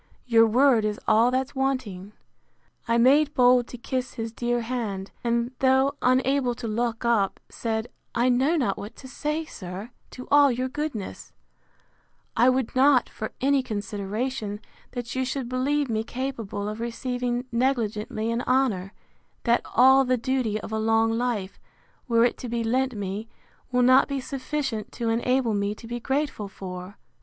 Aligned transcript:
Your 0.25 0.47
word 0.47 0.83
is 0.83 0.99
all 1.07 1.29
that's 1.29 1.53
wanting. 1.53 2.13
I 2.87 2.97
made 2.97 3.35
bold 3.35 3.67
to 3.67 3.77
kiss 3.77 4.15
his 4.15 4.31
dear 4.33 4.61
hand; 4.61 5.11
and, 5.23 5.51
though 5.59 5.93
unable 6.01 6.55
to 6.55 6.67
look 6.67 7.05
up, 7.05 7.39
said—I 7.49 8.27
know 8.29 8.55
not 8.55 8.79
what 8.79 8.95
to 8.95 9.07
say, 9.07 9.45
sir, 9.45 9.91
to 10.09 10.27
all 10.31 10.51
your 10.51 10.69
goodness: 10.69 11.33
I 12.35 12.49
would 12.49 12.75
not, 12.75 13.09
for 13.09 13.31
any 13.41 13.61
consideration, 13.61 14.59
that 14.93 15.13
you 15.13 15.23
should 15.23 15.47
believe 15.47 15.87
me 15.87 16.03
capable 16.03 16.67
of 16.67 16.79
receiving 16.79 17.45
negligently 17.51 18.31
an 18.31 18.41
honour, 18.47 18.93
that 19.43 19.61
all 19.75 20.03
the 20.03 20.17
duty 20.17 20.59
of 20.61 20.71
a 20.71 20.79
long 20.79 21.11
life, 21.11 21.59
were 22.07 22.25
it 22.25 22.37
to 22.39 22.49
be 22.49 22.63
lent 22.63 22.95
me, 22.95 23.27
will 23.71 23.83
not 23.83 24.07
be 24.07 24.19
sufficient 24.19 24.91
to 24.93 25.09
enable 25.09 25.53
me 25.53 25.75
to 25.75 25.85
be 25.85 25.99
grateful 25.99 26.47
for. 26.47 26.97